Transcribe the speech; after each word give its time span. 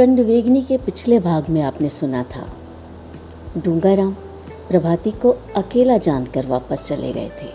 चंडवेगनी 0.00 0.62
के 0.62 0.78
पिछले 0.78 1.20
भाग 1.20 1.48
में 1.48 1.62
आपने 1.62 1.90
सुना 1.90 2.22
था। 2.22 2.48
डूंगाराम 3.58 4.12
प्रभाती 4.70 5.10
को 5.10 5.30
अकेला 5.56 5.96
जानकर 5.96 6.46
वापस 6.46 6.86
चले 6.86 7.12
गए 7.12 7.28
थे। 7.28 7.48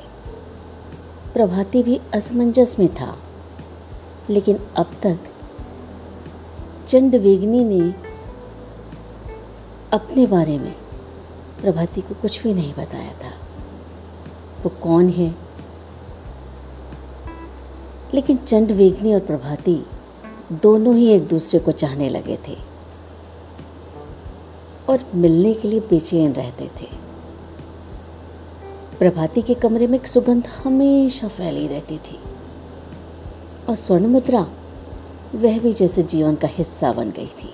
प्रभाती 1.33 1.83
भी 1.83 2.01
असमंजस 2.13 2.75
में 2.79 2.93
था। 2.93 3.19
लेकिन 4.29 4.59
अब 4.77 4.91
तक 5.03 5.19
चंडवेगनी 6.87 7.63
ने 7.63 7.93
अपने 9.93 10.27
बारे 10.27 10.59
में 10.59 10.75
प्रभाती 11.61 12.01
को 12.01 12.13
कुछ 12.13 12.43
भी 12.43 12.53
नहीं 12.53 12.73
बताया 12.73 13.11
था। 13.11 13.33
वो 14.63 14.69
कौन 14.69 15.09
है? 15.09 15.35
लेकिन 18.13 18.37
चंडवेगनी 18.37 19.13
और 19.13 19.19
प्रभाती 19.19 19.85
दोनों 20.51 20.95
ही 20.95 21.07
एक 21.07 21.27
दूसरे 21.27 21.59
को 21.59 21.71
चाहने 21.71 22.09
लगे 22.09 22.37
थे 22.47 22.55
और 24.89 24.99
मिलने 25.15 25.53
के 25.53 25.67
लिए 25.67 25.79
बेचैन 25.79 26.33
रहते 26.33 26.69
थे। 26.81 26.87
प्रभाती 28.99 29.41
के 29.41 29.53
कमरे 29.53 29.87
में 29.87 29.99
एक 29.99 30.07
सुगंध 30.07 30.47
हमेशा 30.63 31.27
फैली 31.27 31.67
रहती 31.67 31.97
थी 31.97 32.19
और 33.69 33.75
स्वर्ण 33.75 34.07
मुद्रा 34.07 34.47
वह 35.35 35.59
भी 35.59 35.73
जैसे 35.73 36.03
जीवन 36.03 36.35
का 36.35 36.47
हिस्सा 36.47 36.91
बन 36.93 37.09
गई 37.09 37.27
थी। 37.27 37.53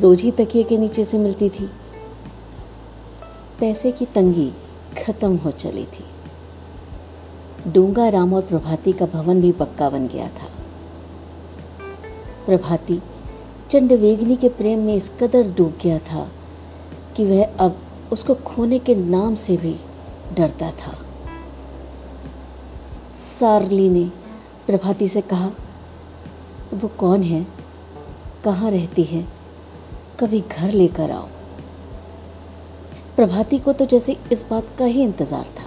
रोज 0.00 0.22
ही 0.22 0.30
तकिए 0.30 0.62
के 0.62 0.76
नीचे 0.76 1.04
से 1.04 1.18
मिलती 1.18 1.48
थी। 1.50 1.70
पैसे 3.60 3.92
की 3.92 4.04
तंगी 4.04 4.52
खत्म 4.98 5.36
हो 5.36 5.50
चली 5.50 5.84
थी। 5.84 6.04
डूँगा 7.72 8.08
राम 8.08 8.34
और 8.34 8.42
प्रभाती 8.42 8.92
का 8.92 9.06
भवन 9.06 9.40
भी 9.40 9.52
पक्का 9.52 9.90
बन 9.90 10.08
गया 10.08 10.28
था। 10.28 10.57
प्रभाती 12.48 13.02
चंडवेगनी 13.70 14.36
के 14.36 14.48
प्रेम 14.48 14.78
में 14.78 14.94
इस 14.94 15.08
कदर 15.20 15.50
डूब 15.50 15.78
गया 15.82 15.98
था 15.98 16.28
कि 17.16 17.24
वह 17.24 17.44
अब 17.60 17.80
उसको 18.12 18.34
खोने 18.34 18.78
के 18.78 18.94
नाम 18.94 19.34
से 19.34 19.56
भी 19.56 19.80
डरता 20.34 20.70
था। 20.70 20.92
सारली 23.14 23.88
ने 23.88 24.04
प्रभाती 24.66 25.08
से 25.08 25.20
कहा, 25.20 25.50
वो 26.74 26.88
कौन 26.88 27.22
है? 27.22 27.46
कहाँ 28.44 28.70
रहती 28.70 29.02
है? 29.02 29.28
कभी 30.20 30.40
घर 30.40 30.72
लेकर 30.72 31.10
आओ। 31.10 31.28
प्रभाती 33.16 33.58
को 33.58 33.72
तो 33.72 33.84
जैसे 33.84 34.16
इस 34.32 34.46
बात 34.50 34.66
का 34.78 34.84
ही 34.84 35.02
इंतज़ार 35.02 35.44
था। 35.44 35.66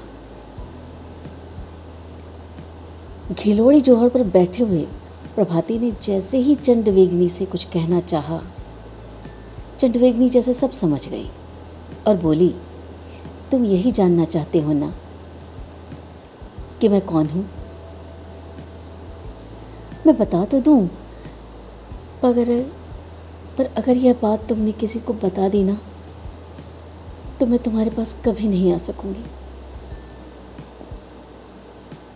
घिलोड़ी 3.34 3.82
जोहर 3.82 4.10
पर 4.10 4.24
बैठे 4.24 4.64
हुए 4.64 4.88
प्रभाती 5.36 5.78
ने 5.80 5.92
जैसे 6.04 6.38
ही 6.38 6.56
चंडवेगनी 6.56 7.28
से 7.30 7.46
कुछ 7.46 7.64
कहना 7.64 8.00
चाहा, 8.00 8.40
चंडवेगनी 9.80 10.30
जैसे 10.30 10.54
सब 10.54 10.72
समझ 10.72 11.08
गई 11.10 11.30
और 12.08 12.18
बोली, 12.18 12.50
तुम 13.52 13.66
यही 13.66 13.92
जानना 13.92 14.26
चाहते 14.26 14.60
हो 14.62 14.74
ना 14.74 14.94
कि 16.82 16.90
मैं 16.90 17.02
कौन 17.02 17.28
हूँ? 17.28 17.46
मैं 20.08 20.18
बता 20.18 20.44
तो 20.46 20.60
दूँ, 20.60 20.88
पर 22.24 22.70
पर 23.58 23.66
अगर 23.78 23.98
यह 23.98 24.16
बात 24.22 24.48
तुमने 24.50 24.72
किसी 24.72 25.00
को 25.00 25.14
बता 25.14 25.48
दी 25.50 25.64
ना 25.64 25.78
तो 27.40 27.46
मैं 27.46 27.60
तुम्हारे 27.60 27.90
पास 27.90 28.14
कभी 28.26 28.48
नहीं 28.48 28.74
आ 28.74 28.78
सकूँगी। 28.78 29.24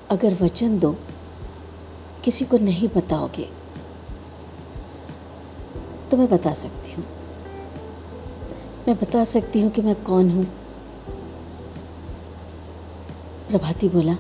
अगर 0.10 0.38
वचन 0.42 0.80
दो 0.80 0.96
किसी 2.26 2.46
को 2.46 2.58
नहीं 2.58 2.88
बताओगे 2.96 3.48
तो 6.12 6.18
मैं 6.18 6.28
बता 6.30 6.54
सकती 6.54 6.94
हूँ। 6.94 7.04
मैं 8.88 8.96
बता 8.96 9.24
सकती 9.24 9.62
हूँ 9.62 9.70
कि 9.72 9.82
मैं 9.82 9.96
कौन 10.04 10.30
हूँ। 10.32 10.46
प्रभाती 13.50 13.90
बोला, 13.90 14.16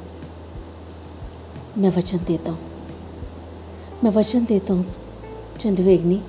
मैं 1.78 1.90
वचन 1.90 2.18
देता 2.18 2.52
हूँ। 2.52 2.60
मैं 4.04 4.12
वचन 4.12 4.46
देता 4.46 4.74
हूँ 4.74 4.94
चंडवेगनी 5.60 6.22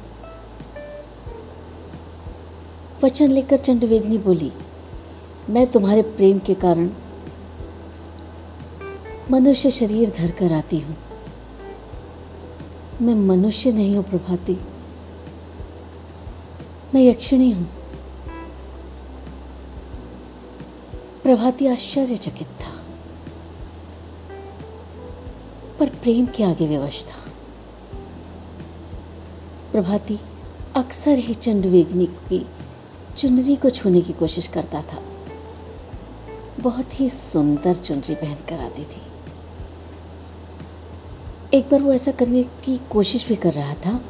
वचन 3.04 3.30
लेकर 3.30 3.58
चंडवेगनी 3.58 4.18
बोली, 4.18 4.52
मैं 5.50 5.66
तुम्हारे 5.66 6.02
प्रेम 6.02 6.38
के 6.38 6.54
कारण 6.54 6.90
मनुष्य 9.30 9.70
शरीर 9.70 10.12
धर 10.18 10.30
कर 10.30 10.52
आती 10.52 10.78
हूँ। 10.80 10.96
मैं 13.00 13.14
मनुष्य 13.14 13.72
नहीं 13.72 13.96
हूँ 13.96 14.04
प्रभाती। 14.04 14.58
मैं 16.94 17.02
यक्षिणी 17.02 17.50
हूँ। 17.50 17.68
प्रभाती 21.22 21.66
आश्चर्यचकित 21.66 22.46
था। 22.46 22.82
पर 25.78 25.88
प्रेम 25.88 26.26
के 26.26 26.44
आगे 26.44 26.66
विवश 26.66 27.04
था। 27.04 27.30
प्रभाती 29.72 30.18
अक्सर 30.76 31.18
ही 31.18 31.34
चंडवेगनी 31.34 32.06
की 32.06 32.46
चुनरी 33.16 33.56
को 33.56 33.70
छूने 33.70 34.00
की 34.00 34.12
कोशिश 34.12 34.48
करता 34.48 34.82
था। 34.82 35.02
बहुत 36.60 37.00
ही 37.00 37.10
सुंदर 37.10 37.74
चुनरी 37.74 38.14
पहन 38.14 38.38
कर 38.48 38.58
आती 38.58 38.84
थी। 38.84 39.15
एक 41.56 41.68
बार 41.70 41.82
वो 41.82 41.92
ऐसा 41.92 42.12
करने 42.12 42.42
की 42.64 42.76
कोशिश 42.90 43.26
भी 43.28 43.36
कर 43.36 43.52
रहा 43.52 43.74
था 43.74 44.00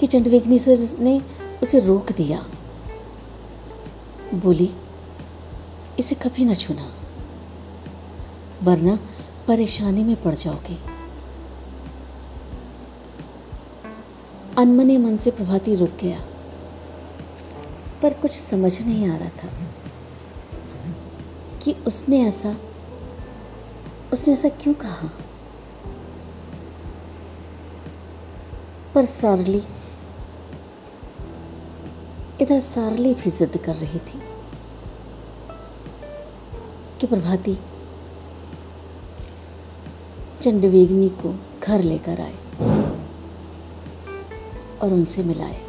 कि 0.00 0.06
चंडवेगनी 0.06 0.58
सर 0.58 0.78
ने 1.00 1.20
उसे 1.62 1.80
रोक 1.80 2.12
दिया। 2.12 2.38
बोली, 4.34 4.68
इसे 5.98 6.14
कभी 6.14 6.44
ना 6.44 6.54
छूना, 6.54 6.88
वरना 8.62 8.98
परेशानी 9.48 10.04
में 10.04 10.16
पड़ 10.22 10.34
जाओगे। 10.34 10.76
अनमने 14.58 14.98
मन 14.98 15.16
से 15.16 15.30
प्रभाती 15.30 15.74
रुक 15.74 15.96
गया, 16.00 16.20
पर 18.02 18.14
कुछ 18.14 18.32
समझ 18.32 18.80
नहीं 18.82 19.08
आ 19.08 19.16
रहा 19.16 19.28
था 19.28 19.48
कि 21.62 21.72
उसने 21.86 22.22
ऐसा 22.28 22.56
उसने 24.12 24.34
ऐसा 24.34 24.48
क्यों 24.48 24.74
कहा। 24.74 25.10
पर 28.94 29.04
सारली, 29.04 29.62
इधर 32.40 32.60
सारली 32.60 33.14
भी 33.14 33.30
जिद 33.30 33.56
कर 33.56 33.74
रही 33.74 33.98
थी 33.98 34.22
कि 37.00 37.06
प्रभाती 37.06 37.58
चंडवेगनी 40.42 41.08
को 41.08 41.38
घर 41.62 41.82
लेकर 41.82 42.20
आए 42.20 42.34
और 44.78 44.92
उनसे 44.92 45.22
मिलाए। 45.22 45.60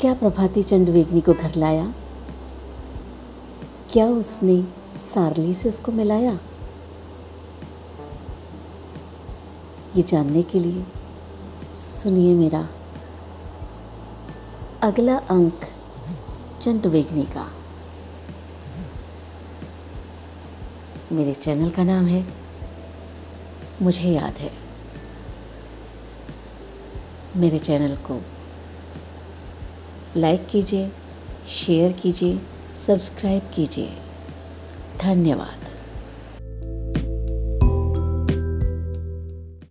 क्या 0.00 0.14
प्रभाती 0.14 0.62
चंडवेगनी 0.62 1.20
को 1.20 1.34
घर 1.34 1.54
लाया? 1.54 1.94
क्या 3.92 4.06
उसने 4.06 4.64
सारली 5.00 5.54
से 5.54 5.68
उसको 5.68 5.92
मिलाया? 5.92 6.38
ये 9.98 10.02
जानने 10.02 10.42
के 10.42 10.58
लिए, 10.60 10.84
सुनिए 11.74 12.34
मेरा 12.34 12.68
अगला 14.82 15.16
अंक 15.16 15.60
चंडवेगनी 16.62 17.24
का। 17.24 17.52
मेरे 21.12 21.34
चैनल 21.34 21.70
का 21.70 21.84
नाम 21.84 22.06
है, 22.06 22.24
मुझे 23.82 24.08
याद 24.08 24.38
है। 24.38 24.52
मेरे 27.36 27.58
चैनल 27.58 27.96
को 27.96 28.22
लाइक 30.16 30.46
कीजिए, 30.46 30.92
शेयर 31.46 31.92
कीजिए, 31.92 32.40
सब्सक्राइब 32.86 33.50
कीजिए। 33.54 33.98
धन्यवाद। 35.02 35.67